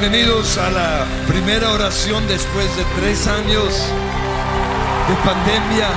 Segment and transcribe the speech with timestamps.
[0.00, 3.74] Bienvenidos a la primera oración después de tres años
[5.06, 5.88] de pandemia.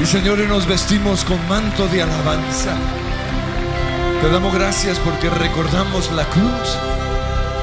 [0.00, 2.76] Y Señor, y nos vestimos con manto de alabanza.
[4.22, 6.78] Te damos gracias porque recordamos la cruz.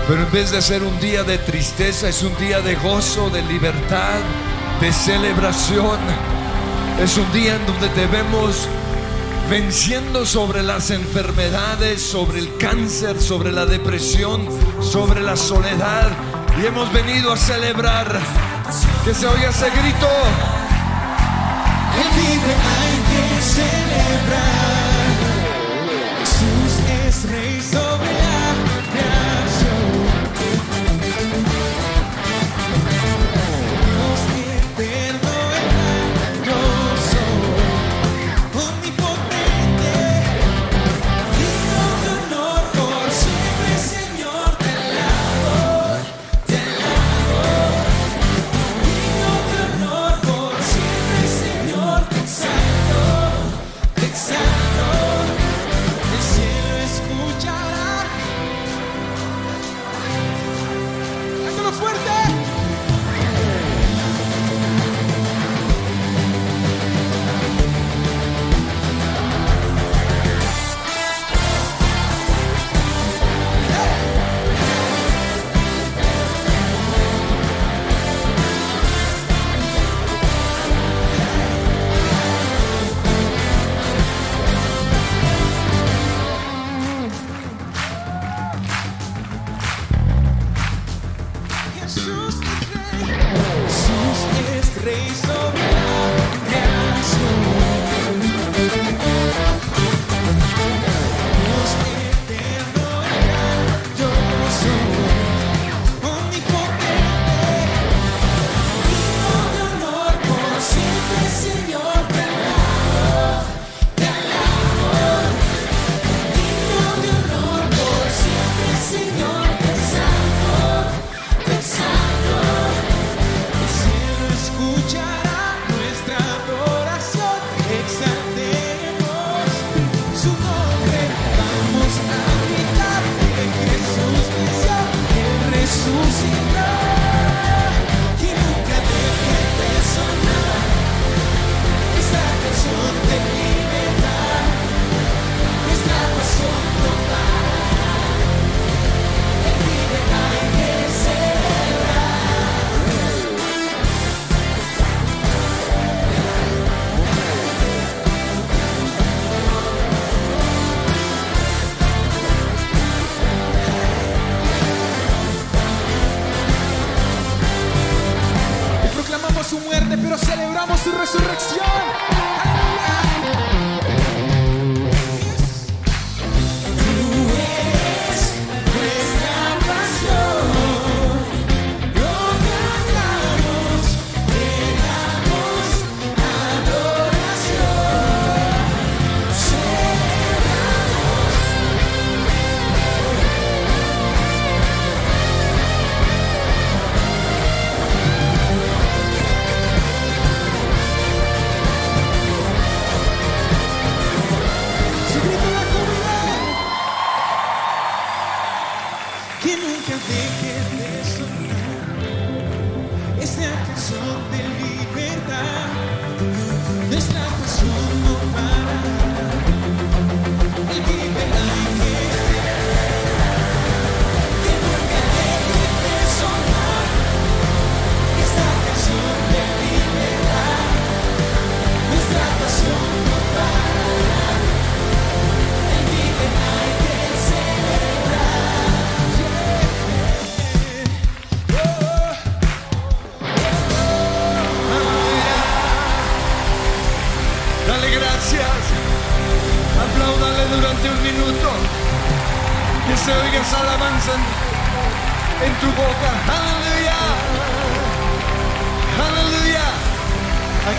[0.09, 3.41] Pero en vez de ser un día de tristeza, es un día de gozo, de
[3.43, 4.19] libertad,
[4.81, 5.97] de celebración.
[7.01, 8.67] Es un día en donde te vemos
[9.49, 14.47] venciendo sobre las enfermedades, sobre el cáncer, sobre la depresión,
[14.81, 16.09] sobre la soledad.
[16.61, 18.19] Y hemos venido a celebrar.
[19.05, 20.09] Que se oiga ese grito.
[22.15, 24.66] Vive, hay que celebrar.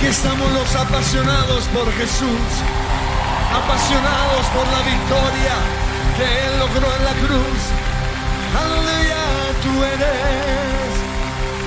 [0.09, 2.41] Estamos los apasionados por Jesús,
[3.55, 5.55] apasionados por la victoria
[6.17, 7.61] que Él logró en la cruz.
[8.59, 9.25] Aleluya,
[9.63, 10.93] tú eres,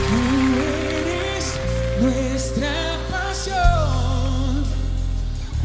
[0.10, 0.22] tú
[0.98, 1.44] eres
[2.02, 2.74] nuestra
[3.12, 4.66] pasión.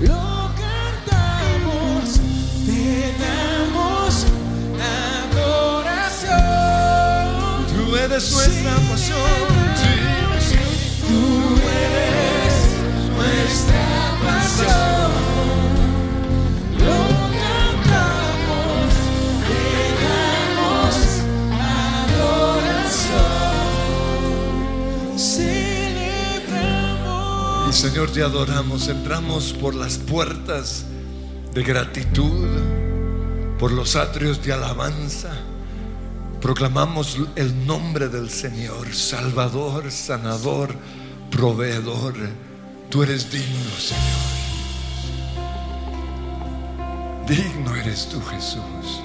[0.01, 2.21] Lo cantamos,
[2.67, 2.85] te
[3.25, 4.11] damos
[6.21, 6.37] adoración.
[7.75, 9.56] Tú eres nuestra pasión.
[27.77, 28.89] Señor, te adoramos.
[28.89, 30.87] Entramos por las puertas
[31.55, 32.49] de gratitud,
[33.59, 35.31] por los atrios de alabanza.
[36.41, 40.75] Proclamamos el nombre del Señor, Salvador, Sanador,
[41.31, 42.15] Proveedor.
[42.91, 44.37] Tú eres digno, Señor.
[47.27, 49.03] Digno eres tú, Jesús.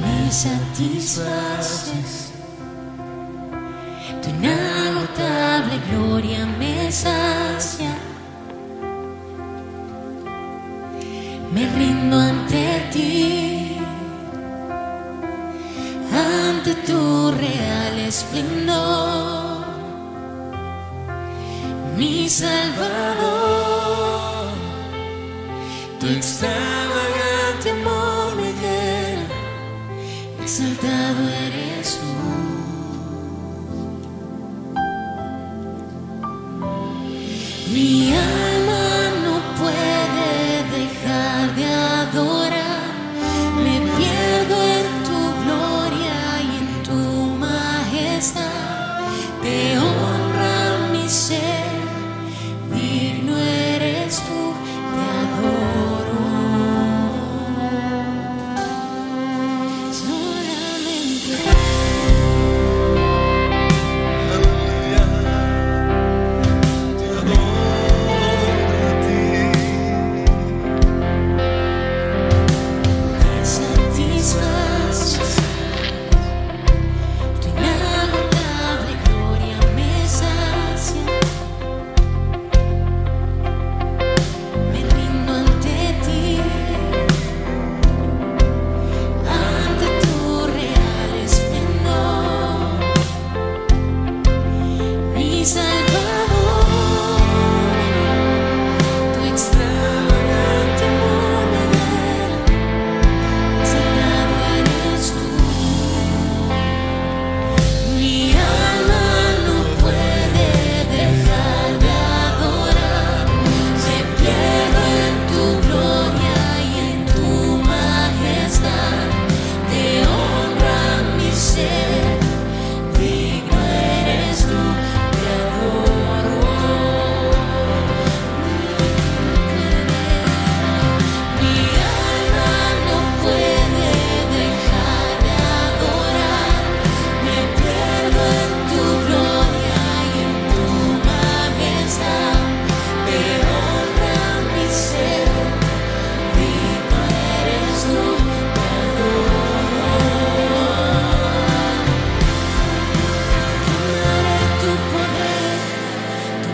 [0.00, 2.32] Me satisfaces.
[4.22, 7.47] Tu inagotable gloria me satisface
[22.38, 23.26] Salvador,
[25.98, 29.26] tu extravagante amor me llena,
[30.44, 32.14] exaltado eres tú.
[37.72, 38.07] Mi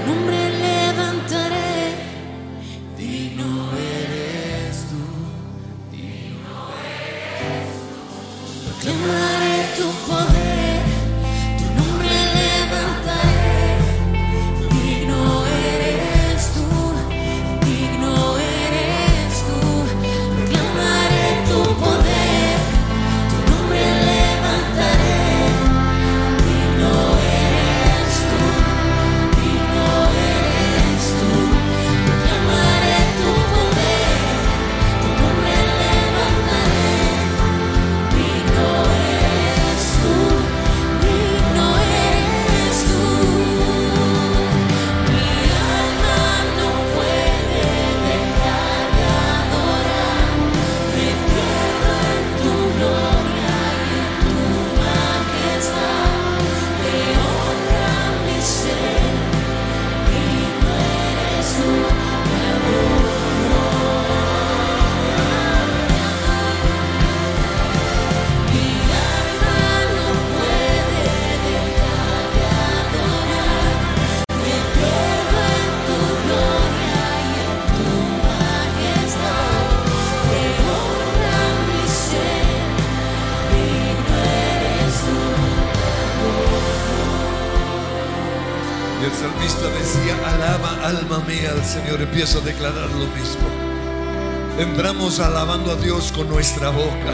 [0.06, 0.33] nombre
[91.74, 93.48] Señor, empiezo a declarar lo mismo.
[94.60, 97.12] Entramos alabando a Dios con nuestra boca,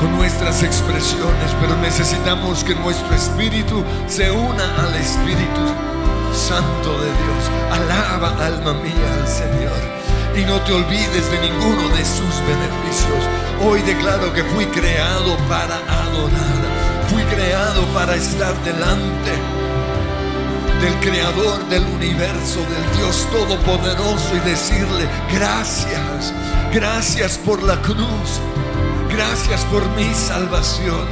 [0.00, 5.62] con nuestras expresiones, pero necesitamos que nuestro espíritu se una al Espíritu
[6.34, 7.50] Santo de Dios.
[7.70, 9.78] Alaba, alma mía, al Señor.
[10.36, 13.22] Y no te olvides de ninguno de sus beneficios.
[13.62, 16.58] Hoy declaro que fui creado para adorar.
[17.10, 19.57] Fui creado para estar delante
[20.80, 26.32] del creador del universo, del Dios todopoderoso y decirle gracias,
[26.72, 28.40] gracias por la cruz,
[29.10, 31.06] gracias por mi salvación,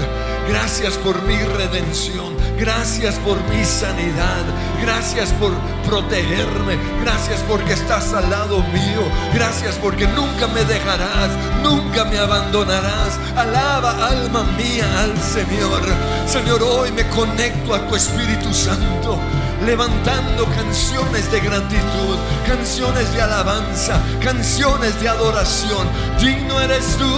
[0.49, 4.45] gracias por mi redención, gracias por mi sanidad,
[4.83, 5.53] gracias por
[5.87, 9.03] protegerme, gracias porque estás al lado mío,
[9.35, 11.31] gracias porque nunca me dejarás,
[11.63, 13.19] nunca me abandonarás.
[13.37, 15.83] Alaba alma mía al Señor.
[16.27, 19.19] Señor, hoy me conecto a tu Espíritu Santo
[19.65, 25.89] levantando canciones de gratitud, canciones de alabanza, canciones de adoración.
[26.21, 27.09] Digno eres tú,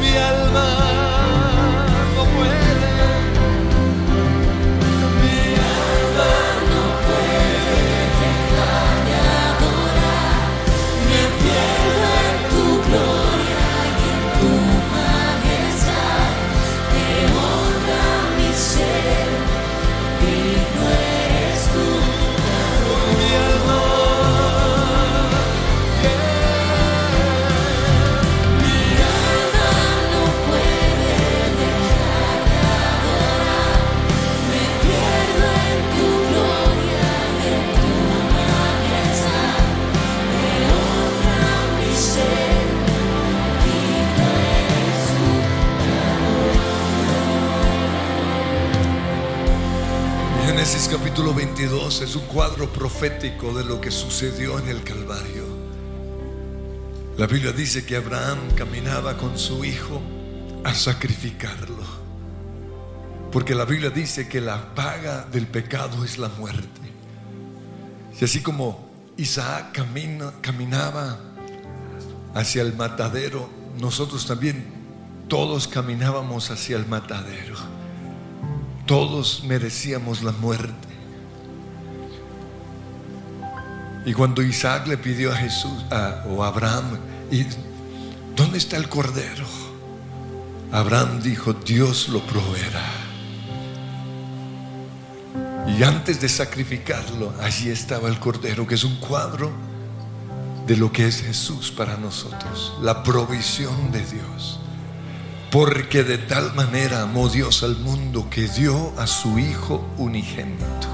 [0.00, 1.05] mi alma.
[50.66, 55.44] Capítulo 22 es un cuadro profético de lo que sucedió en el Calvario.
[57.16, 60.02] La Biblia dice que Abraham caminaba con su hijo
[60.64, 61.84] a sacrificarlo.
[63.30, 66.80] Porque la Biblia dice que la paga del pecado es la muerte.
[68.20, 71.18] Y así como Isaac camina- caminaba
[72.34, 73.48] hacia el matadero,
[73.80, 74.66] nosotros también
[75.28, 77.75] todos caminábamos hacia el matadero.
[78.86, 80.88] Todos merecíamos la muerte.
[84.04, 85.84] Y cuando Isaac le pidió a Jesús
[86.30, 86.96] o a Abraham,
[87.30, 87.44] ¿y
[88.36, 89.44] dónde está el cordero?
[90.70, 92.84] Abraham dijo, Dios lo proveerá.
[95.66, 99.50] Y antes de sacrificarlo, allí estaba el cordero, que es un cuadro
[100.66, 104.60] de lo que es Jesús para nosotros, la provisión de Dios.
[105.50, 110.88] Porque de tal manera amó Dios al mundo que dio a su Hijo unigénito,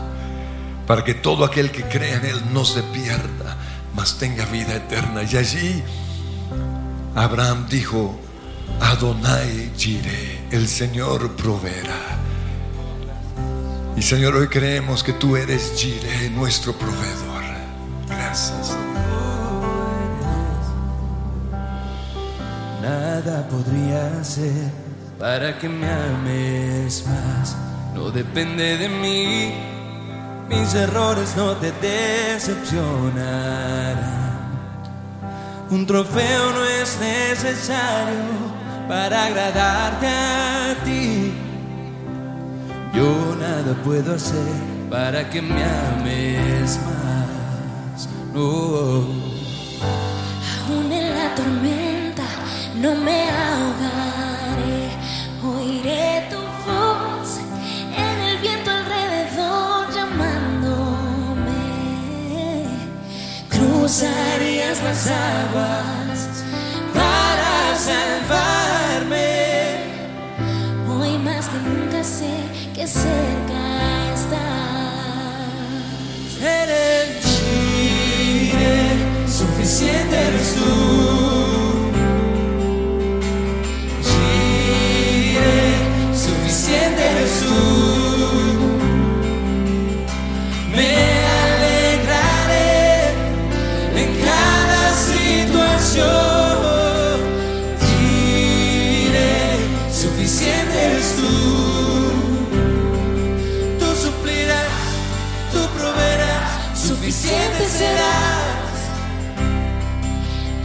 [0.87, 3.57] para que todo aquel que crea en Él no se pierda,
[3.95, 5.23] mas tenga vida eterna.
[5.23, 5.83] Y allí
[7.15, 8.19] Abraham dijo,
[8.81, 12.19] Adonai Jireh, el Señor proveerá.
[13.97, 17.45] Y Señor, hoy creemos que tú eres Jireh, nuestro proveedor.
[18.09, 18.77] Gracias.
[23.25, 24.73] Nada podría hacer
[25.17, 27.57] para que me ames más.
[27.95, 29.55] No depende de mí,
[30.49, 34.00] mis errores no te decepcionarán.
[35.71, 38.50] Un trofeo no es necesario
[38.88, 41.33] para agradarte a ti.
[42.93, 44.52] Yo nada puedo hacer
[44.91, 48.09] para que me ames más.
[48.35, 49.07] No.
[50.67, 51.82] Aún en la tormenta
[52.83, 54.83] no me ahogaré.
[55.55, 57.31] Oiré tu voz
[58.07, 61.62] en el viento alrededor llamándome.
[63.49, 66.19] Cruzarías las aguas
[66.93, 67.53] para
[67.89, 69.31] salvarme.
[70.91, 72.35] Hoy más que nunca sé
[72.75, 73.62] que cerca
[74.19, 75.53] estás.
[76.41, 78.97] Eres Jireh,
[79.29, 81.02] suficiente eres.
[107.83, 108.77] Serás.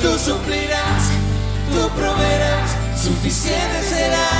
[0.01, 1.03] Tú suplirás,
[1.71, 2.69] tú proveerás,
[3.05, 4.37] suficiente serás.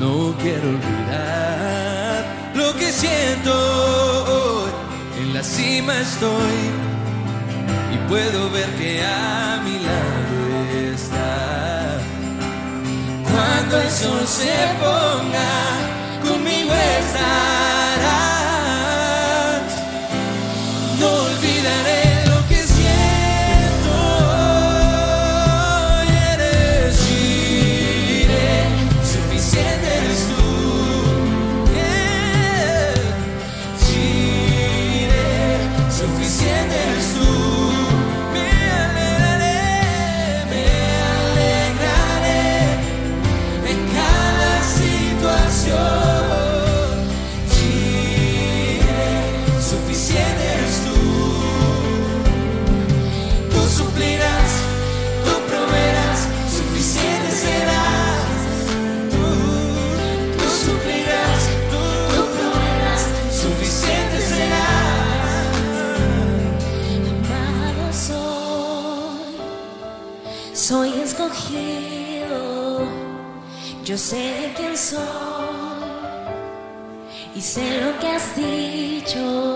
[0.00, 2.24] No quiero olvidar
[2.54, 3.52] lo que siento
[4.34, 4.70] hoy.
[5.20, 6.58] En la cima estoy,
[8.08, 10.38] puedo ver que a mi lado
[10.94, 12.00] está.
[13.30, 15.50] Cuando el sol se ponga,
[16.24, 17.77] conmigo está.
[73.98, 75.02] Sé quién soy
[77.34, 79.47] y sé lo que has dicho.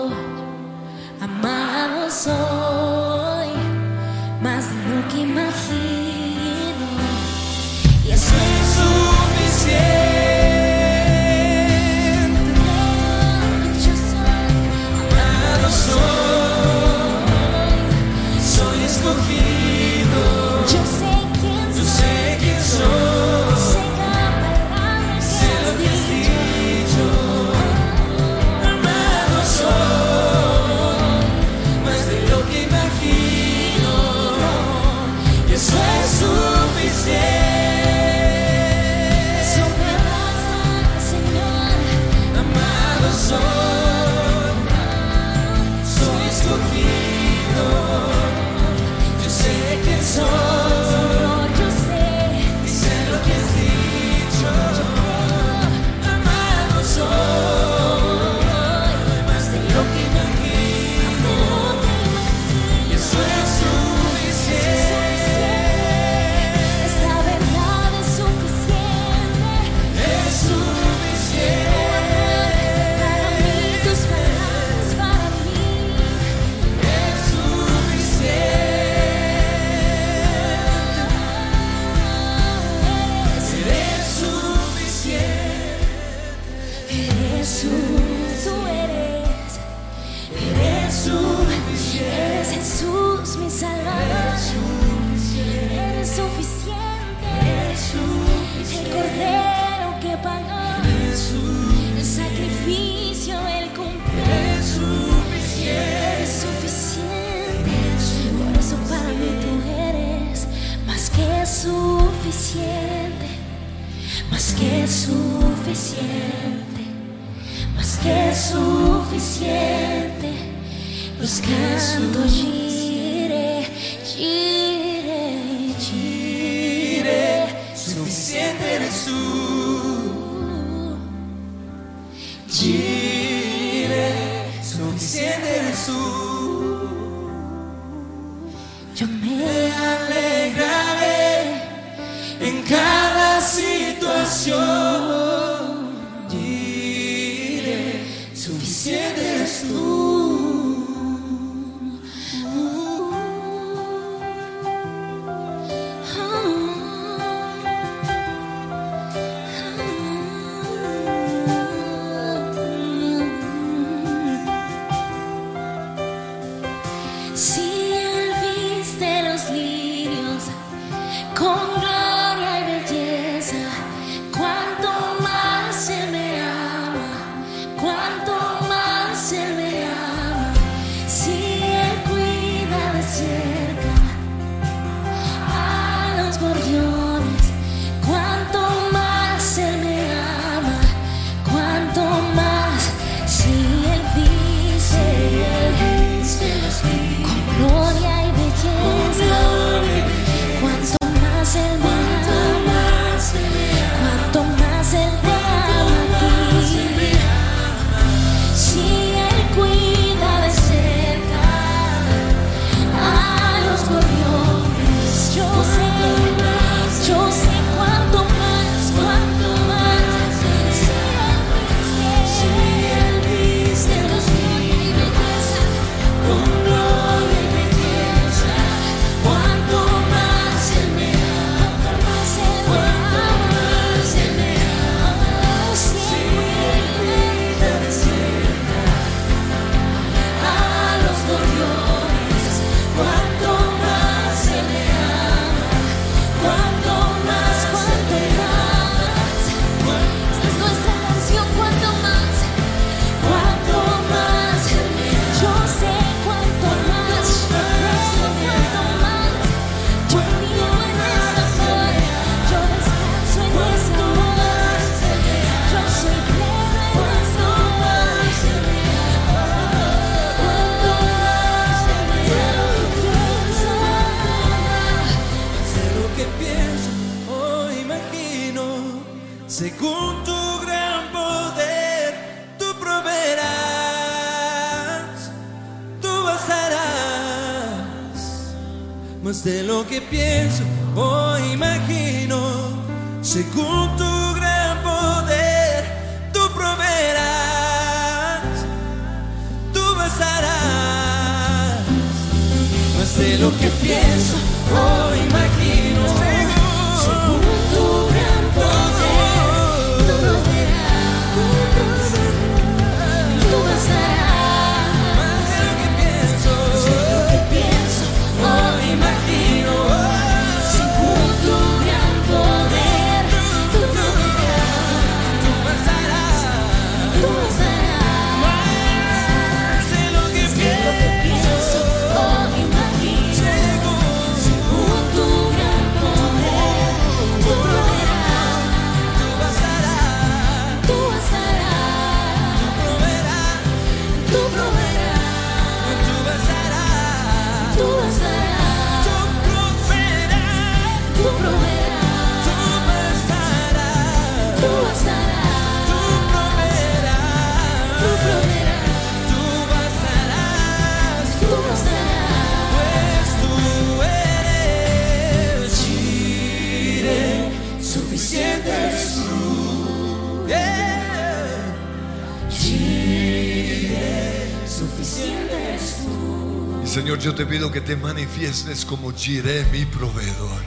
[378.43, 380.61] Manifiestes como Jireh, mi proveedor,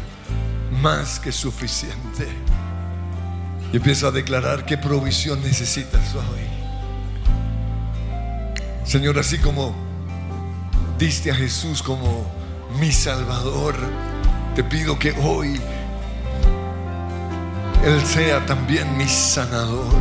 [0.81, 2.27] más que suficiente.
[3.71, 6.41] Y empieza a declarar qué provisión necesitas hoy.
[8.85, 9.75] Señor, así como
[10.99, 12.27] diste a Jesús como
[12.81, 13.75] mi Salvador,
[14.55, 15.61] te pido que hoy
[17.85, 20.01] Él sea también mi sanador,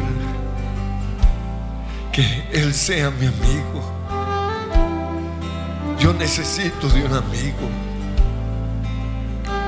[2.13, 3.94] que Él sea mi amigo.
[5.99, 7.69] Yo necesito de un amigo.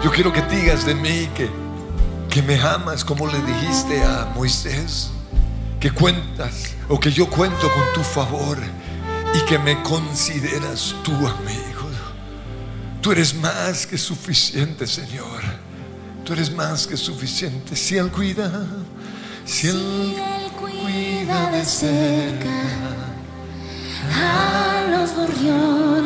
[0.04, 1.50] Yo quiero que digas de mí que,
[2.30, 5.10] que me amas como le dijiste a Moisés,
[5.80, 8.58] que cuentas o que yo cuento con tu favor
[9.34, 11.68] y que me consideras tu amigo.
[13.02, 15.42] Tú eres más que suficiente, Señor.
[16.24, 17.76] Tú eres más que suficiente.
[17.76, 18.66] Si Él cuida,
[19.46, 20.16] si Él
[20.60, 22.50] cuida de cerca
[24.14, 25.97] a los gorriones,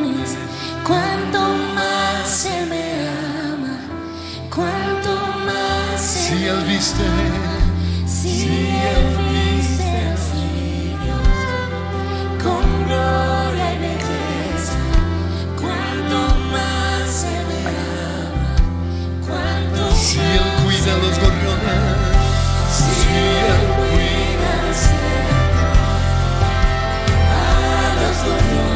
[0.85, 1.39] cuanto
[1.75, 3.07] más Él me
[3.53, 3.77] ama,
[4.53, 5.11] cuanto
[5.45, 7.03] más Él si Él viste,
[8.05, 11.29] Si Él viste los lirios
[12.43, 14.79] con gloria y belleza,
[15.59, 16.17] cuanto
[16.53, 17.61] más Él me
[18.25, 18.53] ama,
[19.25, 22.15] cuanto si Él cuida los gorriones,
[22.77, 24.21] si Él cuida.
[27.33, 28.70] a los gorriones,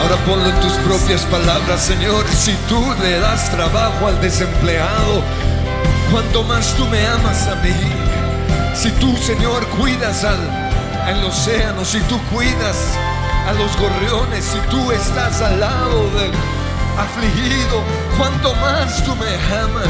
[0.00, 2.24] Ahora ponlo en tus propias palabras, Señor.
[2.28, 5.22] Si tú le das trabajo al desempleado,
[6.10, 7.74] cuanto más tú me amas a mí.
[8.74, 10.40] Si tú, Señor, cuidas al,
[11.04, 12.76] al océano, si tú cuidas
[13.46, 16.32] a los gorriones, si tú estás al lado del
[16.98, 17.82] afligido,
[18.16, 19.88] cuanto más tú me amas.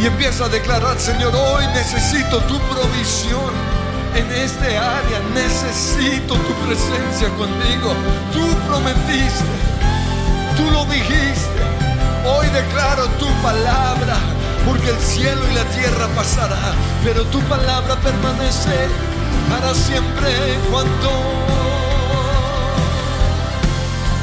[0.00, 3.71] Y empieza a declarar, Señor, hoy necesito tu provisión
[4.14, 5.20] en este área.
[5.34, 7.94] Necesito tu presencia conmigo.
[8.32, 9.54] Tú prometiste,
[10.56, 11.60] tú lo dijiste.
[12.24, 14.16] Hoy declaro tu palabra,
[14.66, 16.72] porque el cielo y la tierra pasará,
[17.04, 18.88] pero tu palabra permanece
[19.50, 20.30] para siempre.
[20.70, 21.10] Cuanto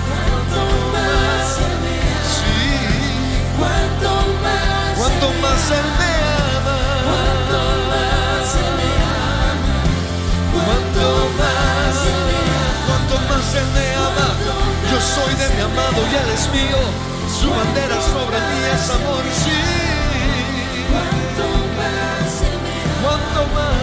[0.08, 0.62] cuanto
[0.94, 2.72] más Él me ama, sí,
[3.58, 4.10] cuanto
[4.44, 6.19] más cuanto Él me más él me
[13.10, 14.30] cuanto más él me ama.
[14.92, 16.82] Yo soy de mi amado y él es mío.
[17.40, 19.60] Su bandera sobre mí es amor, sí.
[20.90, 21.46] cuanto
[21.78, 23.78] más Él me ama, Cuanto más,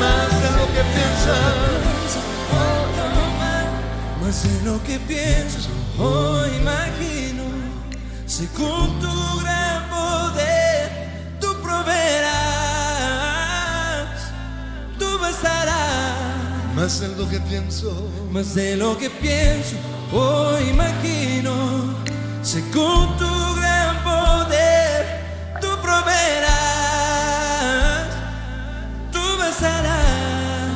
[0.00, 1.74] más de lo que piensas.
[4.20, 7.44] más de lo que pienso o imagino,
[8.26, 12.33] según tu gran poder, tú proveerás,
[16.84, 18.10] Más de lo que pienso.
[18.30, 19.74] más de lo que pienso
[20.12, 21.96] o imagino,
[22.42, 25.22] según tu gran poder,
[25.62, 26.50] tú proveerás,
[29.10, 30.74] tú basarás.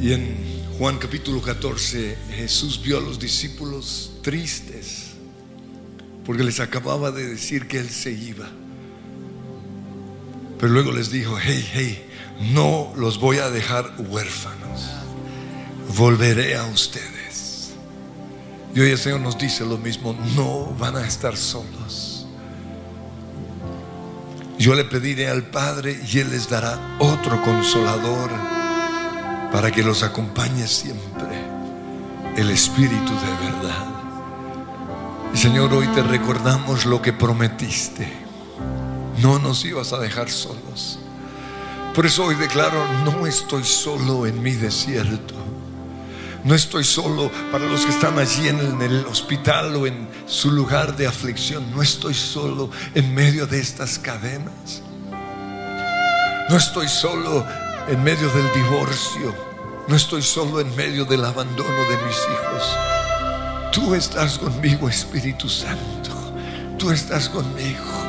[0.00, 0.36] Y en
[0.78, 5.14] Juan capítulo 14, Jesús vio a los discípulos tristes
[6.24, 8.48] porque les acababa de decir que Él se iba.
[10.64, 12.10] Pero luego les dijo, hey, hey,
[12.54, 14.88] no los voy a dejar huérfanos,
[15.94, 17.74] volveré a ustedes.
[18.74, 22.26] Y hoy el Señor nos dice lo mismo, no van a estar solos.
[24.58, 28.30] Yo le pediré al Padre y Él les dará otro consolador
[29.52, 31.44] para que los acompañe siempre,
[32.38, 33.86] el Espíritu de verdad.
[35.34, 38.23] Y Señor, hoy te recordamos lo que prometiste.
[39.24, 40.98] No nos ibas a dejar solos.
[41.94, 45.34] Por eso hoy declaro, no estoy solo en mi desierto.
[46.44, 50.94] No estoy solo para los que están allí en el hospital o en su lugar
[50.94, 51.64] de aflicción.
[51.74, 54.82] No estoy solo en medio de estas cadenas.
[56.50, 57.46] No estoy solo
[57.88, 59.34] en medio del divorcio.
[59.88, 62.78] No estoy solo en medio del abandono de mis hijos.
[63.72, 66.10] Tú estás conmigo, Espíritu Santo.
[66.76, 68.03] Tú estás conmigo.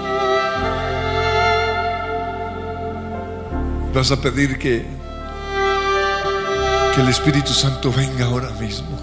[3.95, 4.85] Vas a pedir que,
[6.93, 8.99] que el Espíritu Santo venga ahora mismo.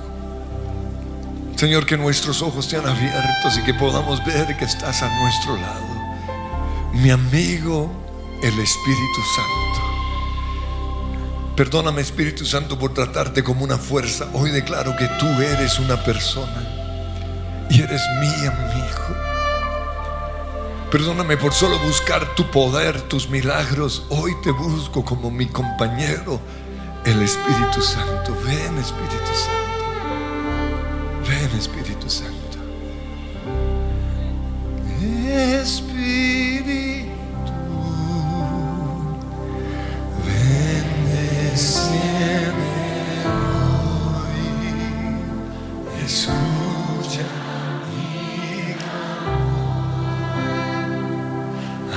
[1.56, 5.86] Señor, que nuestros ojos sean abiertos y que podamos ver que estás a nuestro lado.
[6.92, 7.90] Mi amigo,
[8.42, 9.80] el Espíritu Santo.
[11.56, 14.28] Perdóname Espíritu Santo por tratarte como una fuerza.
[14.34, 16.68] Hoy declaro que tú eres una persona
[17.70, 19.31] y eres mi amigo.
[20.92, 24.04] Perdóname por solo buscar tu poder, tus milagros.
[24.10, 26.38] Hoy te busco como mi compañero,
[27.06, 28.36] el Espíritu Santo.
[28.44, 29.84] Ven Espíritu Santo.
[31.26, 32.58] Ven Espíritu Santo.
[35.62, 36.41] Espíritu.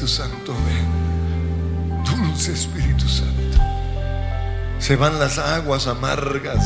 [0.00, 0.86] Espíritu Santo, ven.
[2.04, 3.58] Dulce Espíritu Santo.
[4.78, 6.64] Se van las aguas amargas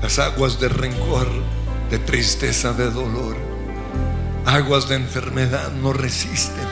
[0.00, 1.28] las aguas de rencor,
[1.90, 3.36] de tristeza, de dolor,
[4.46, 6.64] aguas de enfermedad no resisten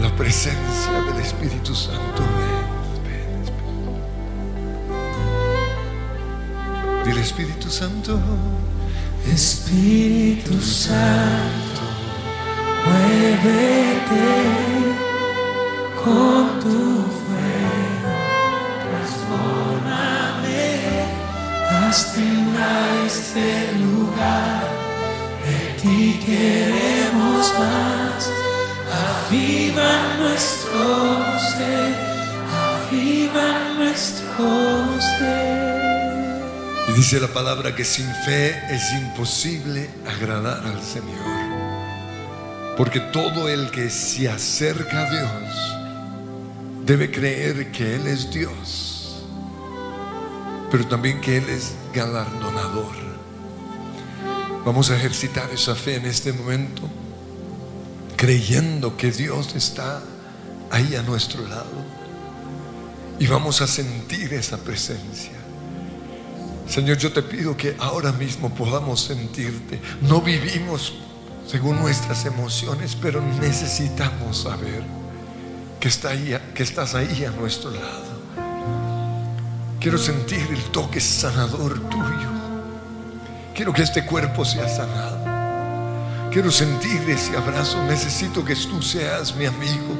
[0.00, 2.22] la presencia del Espíritu Santo.
[2.38, 2.66] Ven,
[3.04, 3.92] ven, Espíritu.
[7.04, 8.20] Dile Espíritu Santo,
[9.32, 11.67] Espíritu Santo,
[37.10, 41.37] dice la palabra que sin fe es imposible agradar al Señor.
[42.78, 45.76] Porque todo el que se acerca a Dios
[46.86, 49.24] debe creer que Él es Dios,
[50.70, 52.94] pero también que Él es galardonador.
[54.64, 56.82] Vamos a ejercitar esa fe en este momento,
[58.16, 60.00] creyendo que Dios está
[60.70, 61.82] ahí a nuestro lado
[63.18, 65.32] y vamos a sentir esa presencia.
[66.68, 69.80] Señor, yo te pido que ahora mismo podamos sentirte.
[70.00, 70.92] No vivimos
[71.48, 74.82] según nuestras emociones, pero necesitamos saber
[75.80, 75.88] que,
[76.62, 78.18] estás ahí a nuestro lado.
[79.80, 82.28] Quiero sentir el toque sanador tuyo.
[83.54, 86.30] Quiero que este cuerpo sea sanado.
[86.30, 87.82] Quiero sentir ese abrazo.
[87.84, 89.96] Necesito que tú seas mi amigo.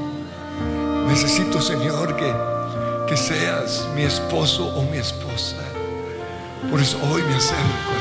[1.08, 2.30] Necesito, Señor, que,
[3.08, 5.56] que seas mi esposo o mi esposa.
[6.70, 7.97] Por eso hoy me acerco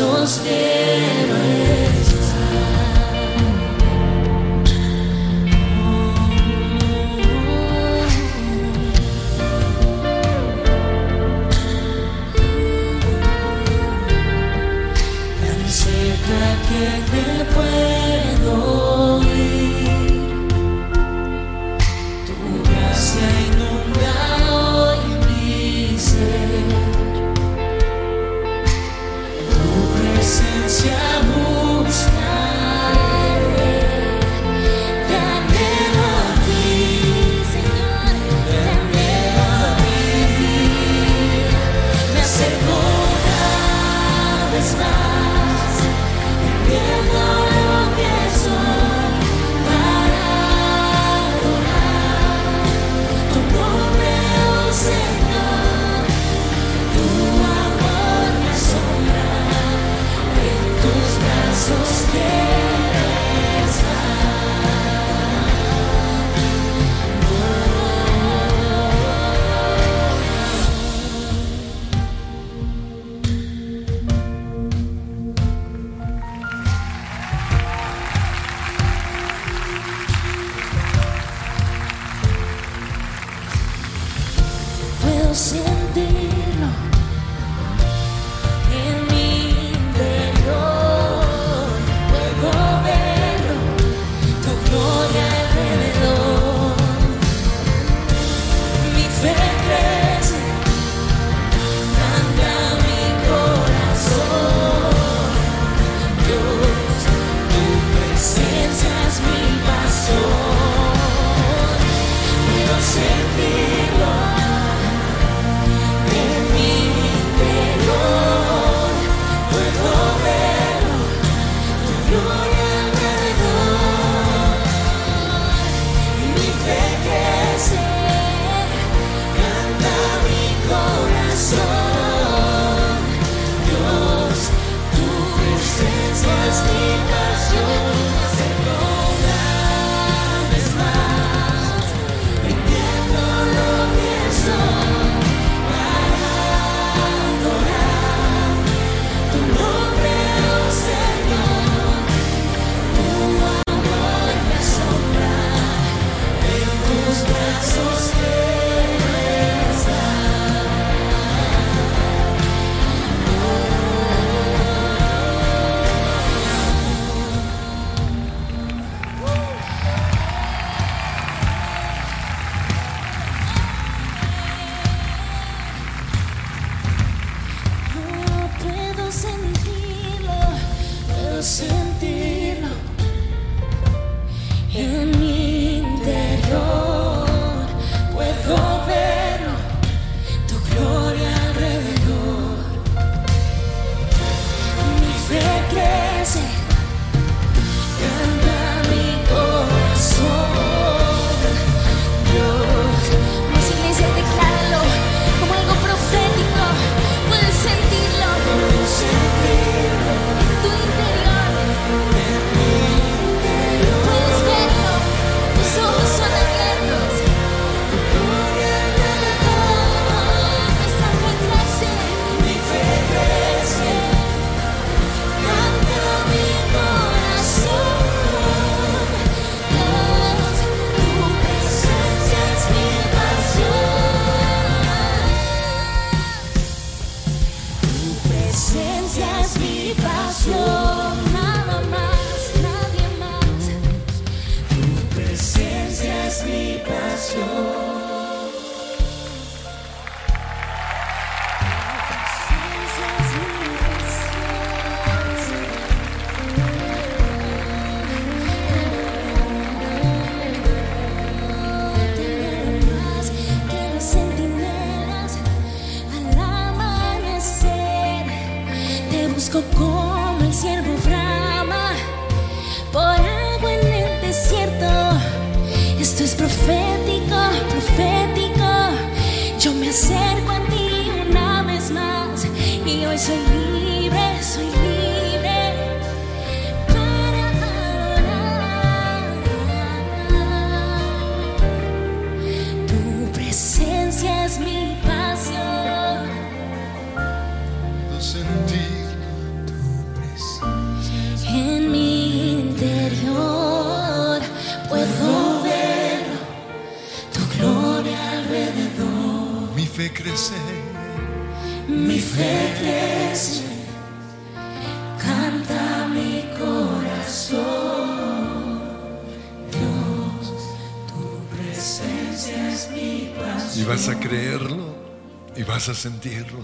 [0.00, 1.49] sostena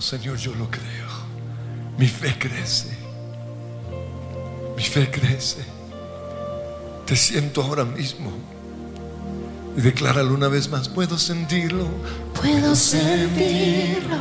[0.07, 1.09] Señor, yo lo creo.
[1.99, 2.97] Mi fe crece.
[4.77, 5.65] Mi fe crece.
[7.05, 8.31] Te siento ahora mismo.
[9.77, 10.89] Y decláralo una vez más.
[10.89, 11.89] Puedo sentirlo.
[12.41, 14.17] Puedo sentirlo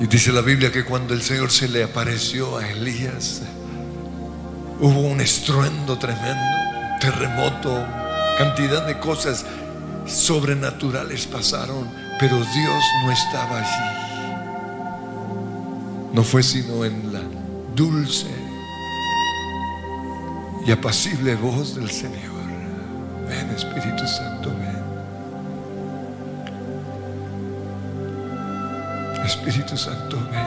[0.00, 3.42] Y dice la Biblia que cuando el Señor se le apareció a Elías,
[4.80, 6.56] hubo un estruendo tremendo,
[7.00, 7.86] terremoto,
[8.38, 9.44] cantidad de cosas
[10.06, 11.86] sobrenaturales pasaron,
[12.18, 14.00] pero Dios no estaba allí.
[16.14, 17.20] No fue sino en la
[17.76, 18.26] dulce
[20.66, 22.40] y apacible voz del Señor.
[23.28, 24.79] Ven Espíritu Santo, ven.
[29.30, 30.42] Espíritu Santo, ven.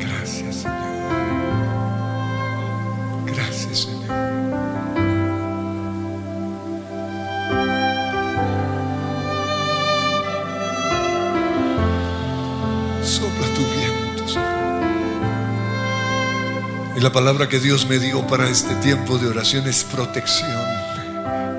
[0.00, 0.76] Gracias, Señor.
[3.24, 4.08] Gracias, Señor.
[13.04, 14.48] Sopla tu viento, Señor.
[16.96, 20.50] Y la palabra que Dios me dio para este tiempo de oración es protección.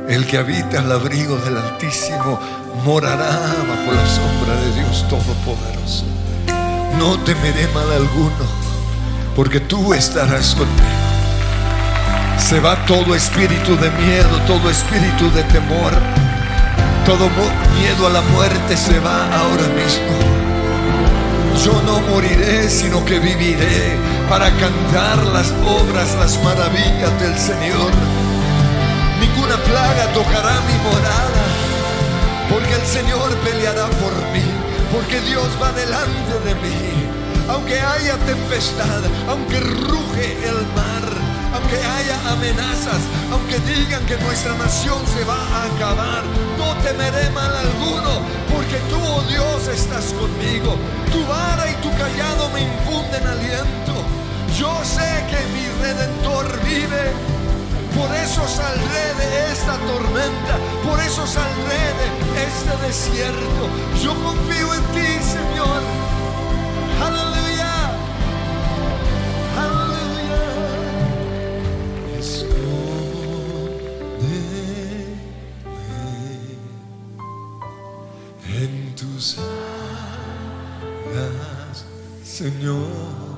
[0.09, 2.39] El que habita al abrigo del Altísimo
[2.83, 3.29] morará
[3.67, 6.05] bajo la sombra de Dios Todopoderoso.
[6.97, 8.45] No temeré mal alguno,
[9.35, 10.99] porque tú estarás conmigo.
[12.37, 15.93] Se va todo espíritu de miedo, todo espíritu de temor,
[17.05, 17.29] todo
[17.79, 20.39] miedo a la muerte se va ahora mismo.
[21.63, 23.97] Yo no moriré, sino que viviré
[24.29, 27.91] para cantar las obras, las maravillas del Señor.
[29.19, 31.48] Ninguna plaga tocará mi morada,
[32.49, 34.43] porque el Señor peleará por mí,
[34.91, 37.09] porque Dios va delante de mí.
[37.49, 41.05] Aunque haya tempestad, aunque ruge el mar,
[41.53, 46.23] aunque haya amenazas, aunque digan que nuestra nación se va a acabar,
[46.57, 48.21] no temeré mal alguno,
[48.53, 50.77] porque tú, oh Dios, estás conmigo.
[51.11, 53.93] Tu vara y tu callado me infunden aliento.
[54.57, 57.38] Yo sé que mi redentor vive.
[57.95, 62.07] Por eso saldré de esta tormenta, por eso saldré de
[62.43, 63.69] este desierto.
[64.01, 65.81] Yo confío en ti, Señor.
[67.03, 67.75] Aleluya.
[69.63, 70.41] Aleluya.
[72.19, 72.69] Escóndeme
[78.57, 79.37] en tus
[81.13, 81.85] alas,
[82.23, 83.28] Señor.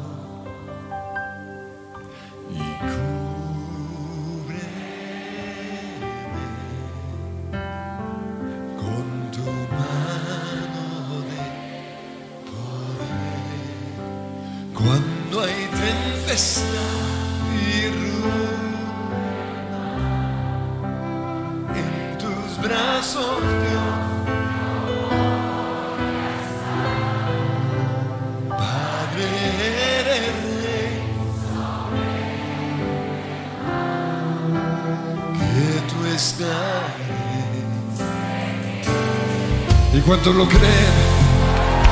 [40.23, 40.93] Cuántos lo creen?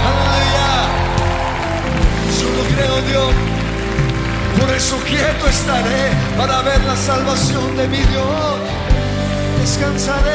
[0.08, 0.72] ¡Aleluya!
[2.40, 3.34] Yo lo creo, Dios.
[4.60, 8.60] Por eso quieto estaré para ver la salvación de mi Dios.
[9.60, 10.29] Descansaré.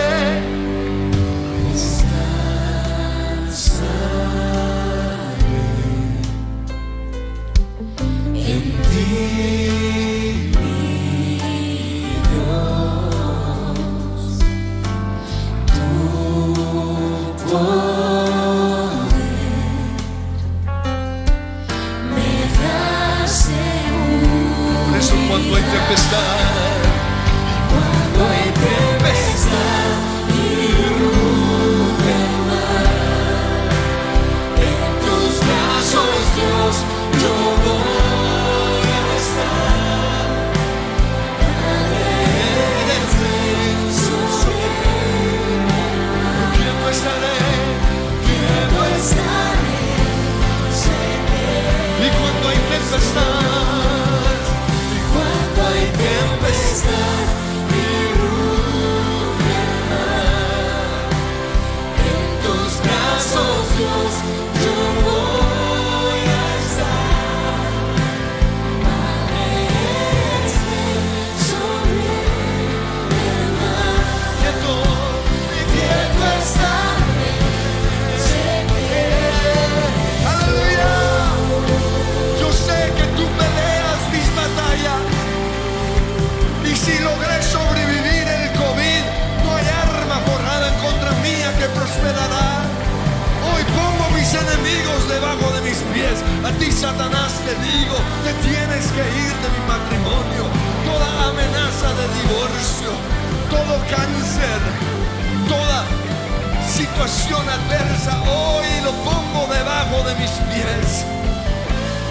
[106.94, 111.04] situación adversa, hoy lo pongo debajo de mis pies.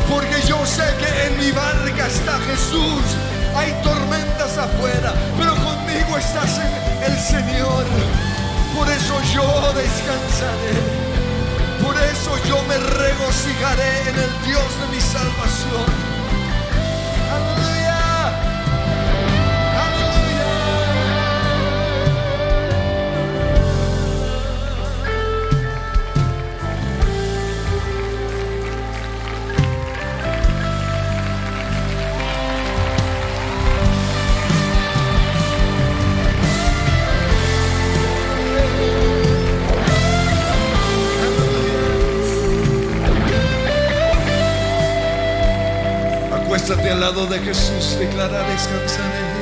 [0.10, 3.04] Porque yo sé que en mi barca está Jesús.
[3.56, 7.86] Hay tormentas afuera, pero conmigo estás en el Señor.
[8.76, 10.76] Por eso yo descansaré.
[11.82, 16.13] Por eso yo me regocijaré en el Dios de mi salvación.
[46.94, 49.33] al lado de Jesús declararé descansaré.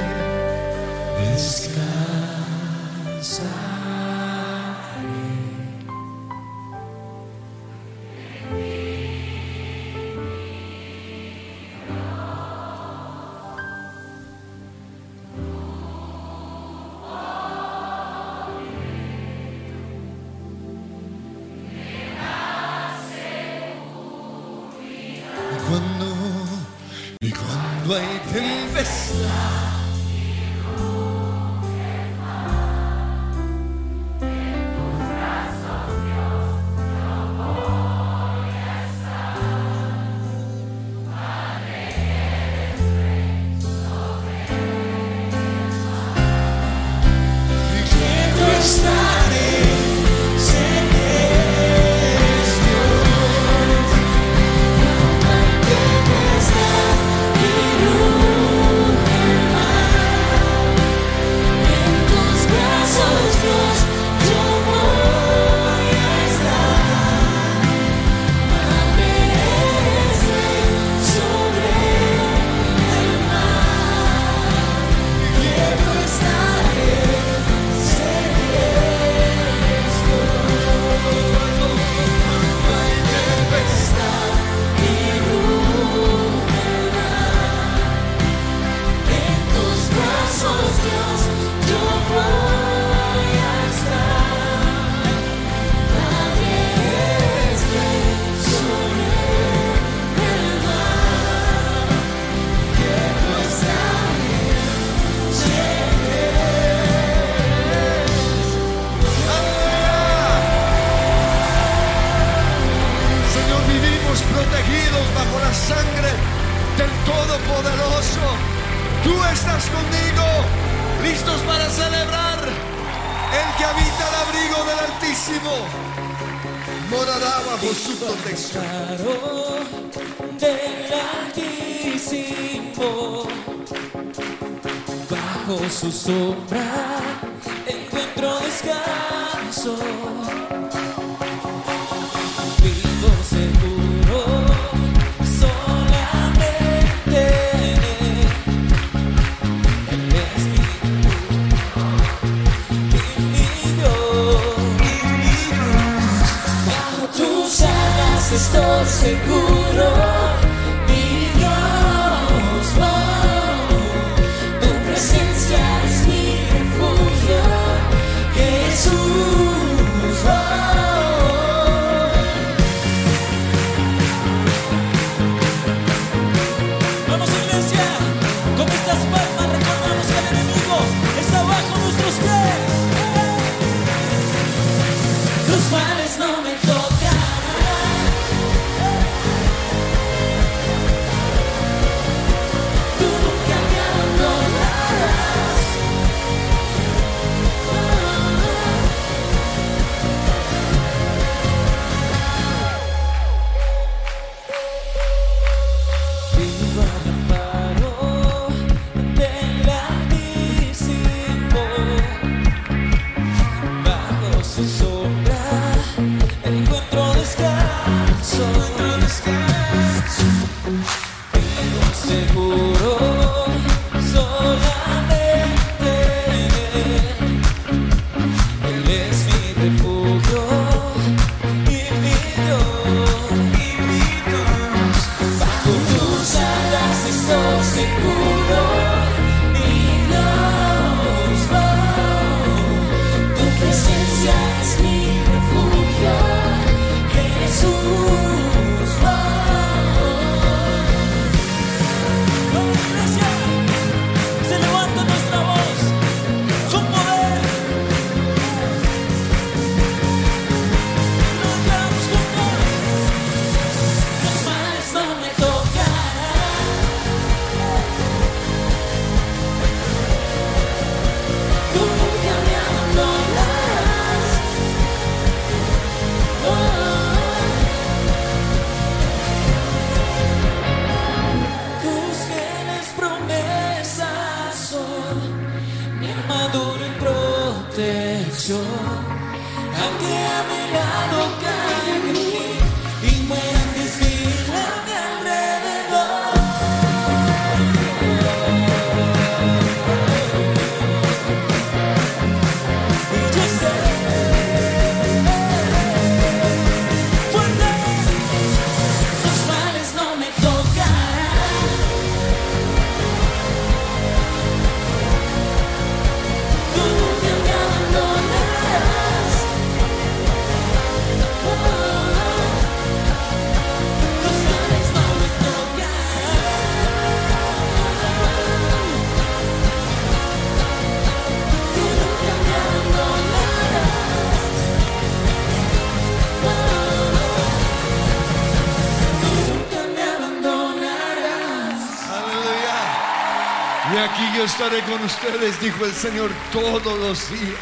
[344.64, 347.58] Estaré con ustedes, dijo el Señor, todos los días.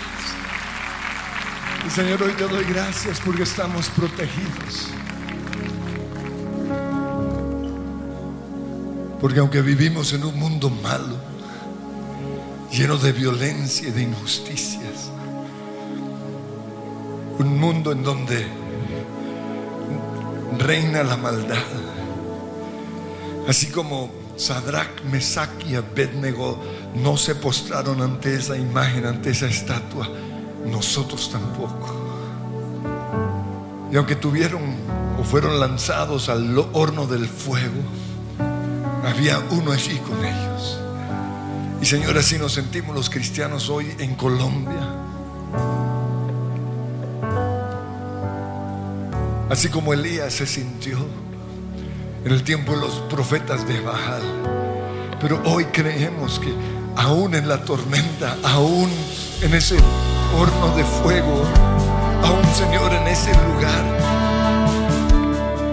[1.88, 4.88] Y Señor, hoy te doy gracias porque estamos protegidos.
[9.22, 11.16] Porque aunque vivimos en un mundo malo,
[12.70, 15.10] lleno de violencia y de injusticias,
[17.38, 18.46] un mundo en donde
[20.58, 21.64] reina la maldad,
[23.48, 26.62] así como Sadrach, Mesach y Abednego
[26.96, 30.10] no se postraron ante esa imagen, ante esa estatua,
[30.66, 31.96] nosotros tampoco.
[33.92, 34.62] Y aunque tuvieron
[35.20, 37.82] o fueron lanzados al horno del fuego,
[39.04, 40.80] había uno allí con ellos.
[41.82, 45.00] Y Señor, así nos sentimos los cristianos hoy en Colombia.
[49.50, 50.98] Así como Elías se sintió
[52.24, 54.22] en el tiempo de los profetas de Baal.
[55.20, 56.54] Pero hoy creemos que
[57.00, 58.90] aún en la tormenta, aún
[59.42, 59.78] en ese
[60.38, 61.46] horno de fuego,
[62.24, 63.86] aún Señor en ese lugar,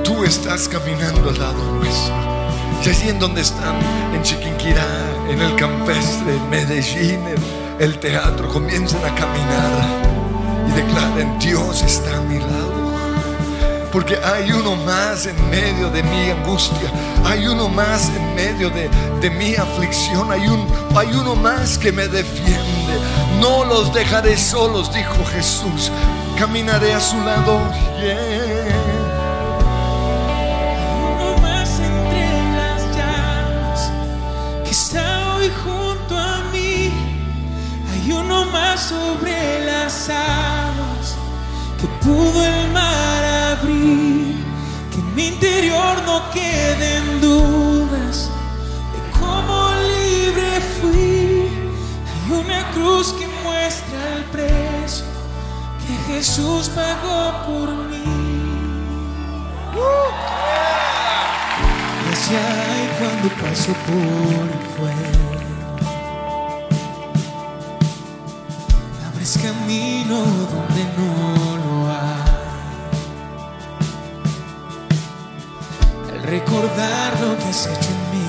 [0.04, 2.14] tú estás caminando al lado nuestro.
[2.84, 3.74] Y allí en donde están,
[4.14, 4.86] en Chiquinquirá,
[5.28, 7.42] en el campestre, en Medellín, en
[7.80, 9.84] el teatro, comiencen a caminar
[10.68, 12.75] y declaren, Dios está a mi lado.
[13.92, 16.90] Porque hay uno más en medio de mi angustia.
[17.24, 20.30] Hay uno más en medio de, mi aflicción.
[20.30, 22.94] Hay, un, hay uno más que me defiende.
[23.40, 25.90] No los dejaré solos, dijo Jesús.
[26.38, 27.60] Caminaré a su lado.
[38.52, 41.16] Más sobre las aguas
[41.80, 43.15] que pudo el mar
[43.62, 48.30] que en mi interior no queden dudas
[48.92, 51.48] de cómo libre fui.
[52.10, 55.06] Hay una cruz que muestra el precio
[55.86, 58.04] que Jesús pagó por mí.
[62.04, 65.26] Gracias hay cuando paso por el fuego.
[69.08, 71.45] Abres camino donde no
[76.26, 78.28] recordar lo que has hecho en mí,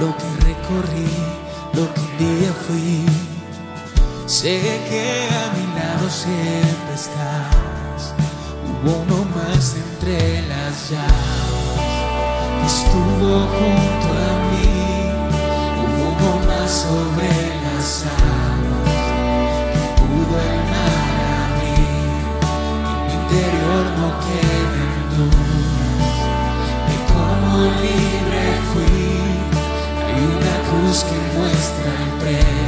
[0.00, 1.10] lo que recorrí,
[1.74, 3.06] lo que un día fui.
[4.26, 8.14] Sé que a mi lado siempre estás.
[8.64, 11.60] Hubo uno más entre las llamas
[12.70, 14.70] estuvo junto a mí.
[15.80, 17.30] Hubo uno más sobre
[17.64, 19.00] las aguas
[19.72, 21.78] que pudo amar a mí.
[22.90, 24.69] En mi interior no dudas
[27.64, 28.42] libre
[28.72, 29.20] fui.
[30.04, 32.59] Hay una cruz que muestra el precio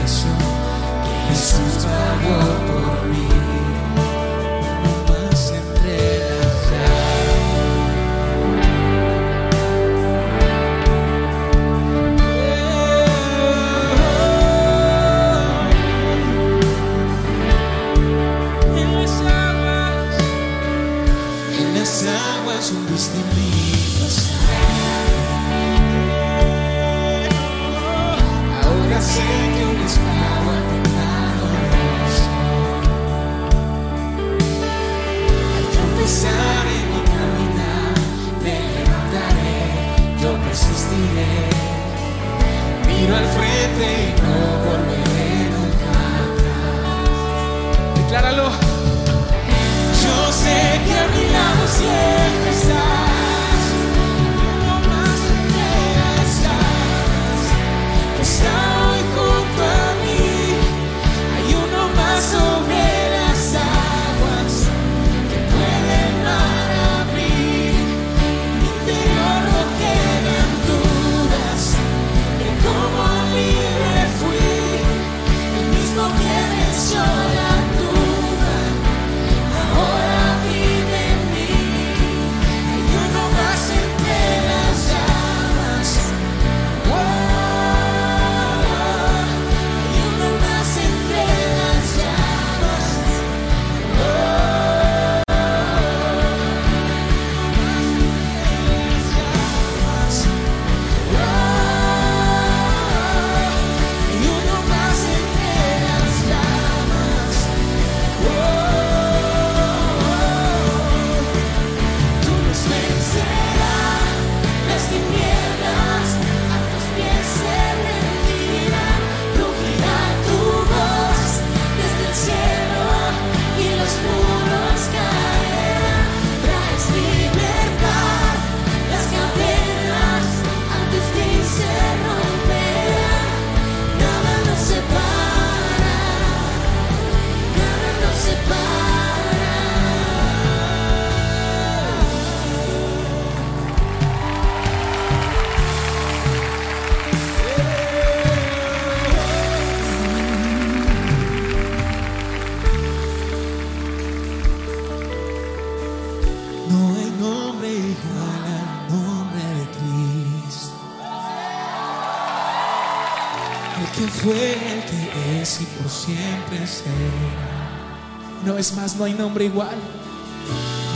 [168.42, 169.76] Una vez más, no hay nombre igual.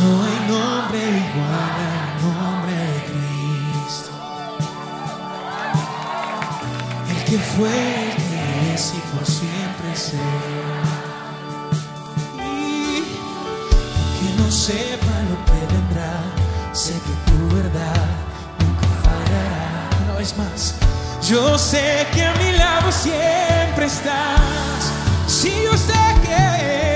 [0.01, 4.11] No hay nombre igual al nombre de Cristo.
[7.09, 10.83] El que fue, el que es y por siempre será.
[12.45, 13.05] Y
[14.19, 16.15] que no sepa lo que vendrá,
[16.73, 18.07] sé que tu verdad
[18.59, 19.89] nunca fallará.
[20.05, 20.75] Una vez más,
[21.29, 24.41] yo sé que a mi lado siempre estás.
[25.29, 25.93] Sí, yo sé
[26.25, 26.96] que,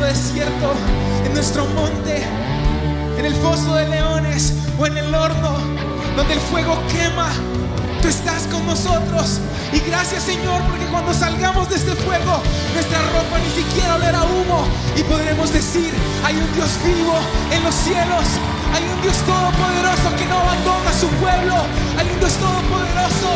[0.00, 0.72] nuestro desierto,
[1.26, 2.22] en nuestro monte,
[3.18, 5.58] en el foso de leones o en el horno,
[6.16, 7.28] donde el fuego quema,
[8.00, 9.40] tú estás con nosotros.
[9.72, 12.40] Y gracias, Señor, porque cuando salgamos de este fuego,
[12.72, 14.64] nuestra ropa ni siquiera olerá humo
[14.96, 15.92] y podremos decir,
[16.24, 17.14] hay un Dios vivo
[17.52, 18.24] en los cielos.
[18.72, 21.56] Hay un Dios todopoderoso que no abandona a su pueblo.
[21.98, 23.30] Hay un Dios todopoderoso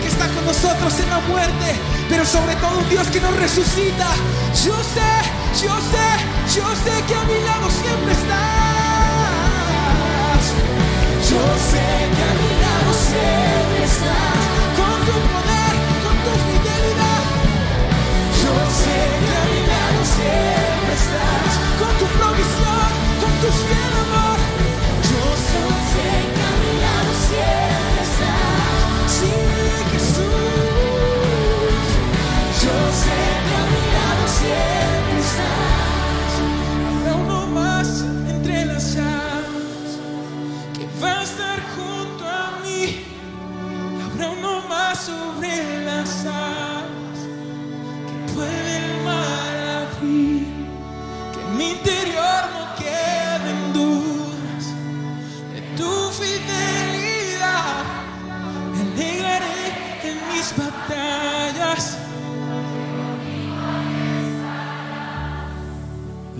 [0.00, 1.74] que está con nosotros en la muerte,
[2.08, 4.08] pero sobre todo un Dios que nos resucita.
[4.62, 6.08] Yo sé, yo sé,
[6.56, 8.34] yo sé que a mi lado siempre estás.
[11.30, 14.42] Yo sé que a mi lado siempre estás.
[14.78, 15.74] Con tu poder,
[16.04, 17.22] con tu fidelidad.
[18.42, 21.50] Yo sé que a mi lado siempre estás.
[21.78, 22.90] Con tu provisión,
[23.22, 24.38] con tu fiel amor.
[25.10, 25.66] Yo sé
[26.34, 29.06] que a mi lado siempre estás.
[29.18, 29.32] Sí,
[29.92, 30.74] Jesús.
[32.64, 34.83] Yo sé que a mi lado siempre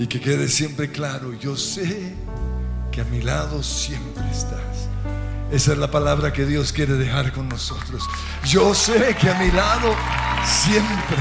[0.07, 2.15] que quede siempre claro, yo sé
[2.91, 4.89] que a mi lado siempre estás.
[5.51, 8.03] Esa es la palabra que Dios quiere dejar con nosotros.
[8.45, 9.95] Yo sé que a mi lado
[10.45, 11.17] siempre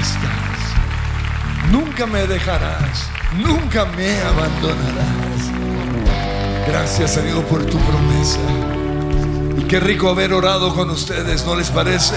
[0.00, 1.70] estás.
[1.70, 5.32] Nunca me dejarás, nunca me abandonarás.
[6.68, 8.40] Gracias Señor por tu promesa.
[9.58, 12.16] Y qué rico haber orado con ustedes, ¿no les parece?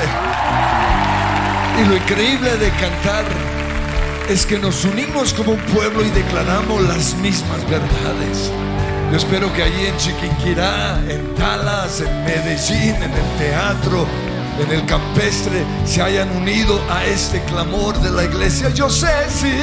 [1.82, 3.44] Y lo increíble de cantar
[4.30, 8.51] es que nos unimos como un pueblo y declaramos las mismas verdades.
[9.11, 14.07] Yo espero que allí en Chiquinquirá, en Talas, en Medellín, en el teatro,
[14.59, 18.69] en el campestre, se hayan unido a este clamor de la iglesia.
[18.69, 19.53] Yo sé, sí.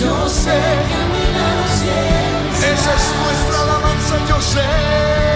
[0.00, 1.24] Yo sé que a mi
[2.58, 5.27] Esa es nuestra alabanza, yo sé.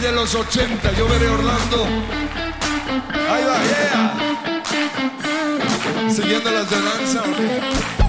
[0.00, 0.92] De los 80.
[0.92, 1.84] Yo veré Orlando.
[3.30, 4.14] Ahí va, yeah.
[6.10, 7.99] Siguiendo las de danza.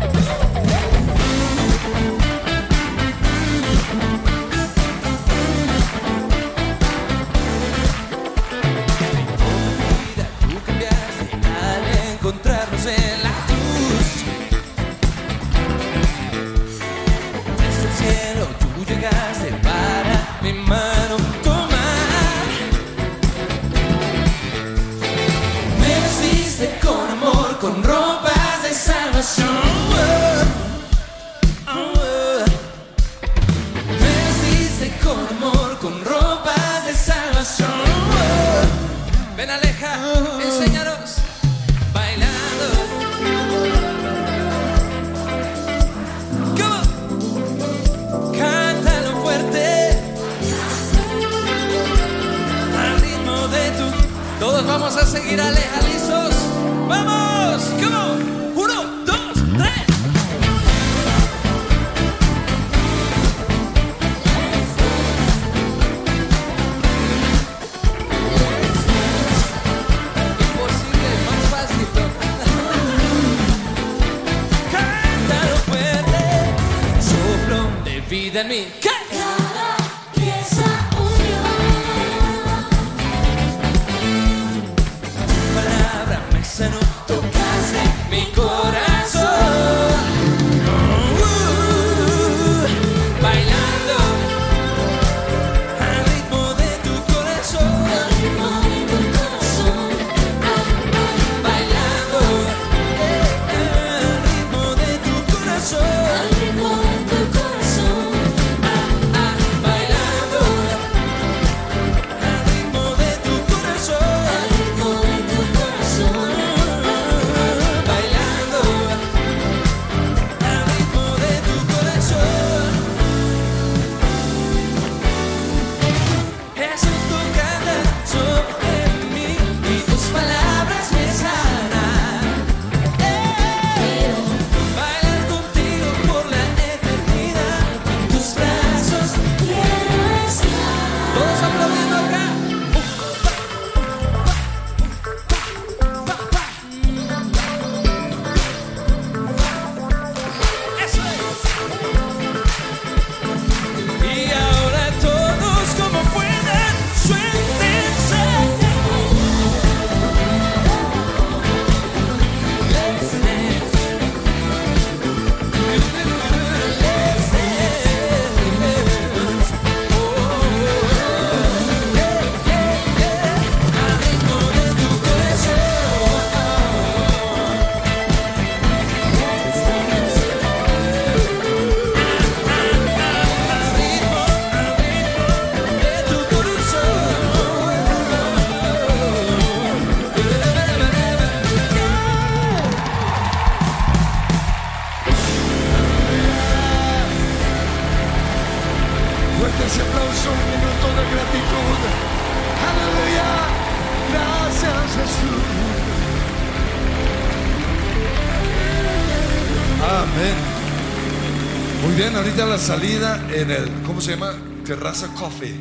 [212.61, 214.33] Salida en el, ¿cómo se llama?
[214.63, 215.55] Terraza Coffee.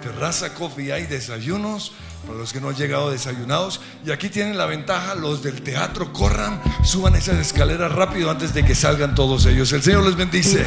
[0.00, 1.92] Terraza Coffee, hay desayunos
[2.24, 3.80] Para los que no han llegado desayunados.
[4.06, 8.64] Y aquí tienen la ventaja, los del teatro, corran, suban esas escaleras rápido antes de
[8.64, 9.72] que salgan todos ellos.
[9.72, 10.64] El Señor les bendice.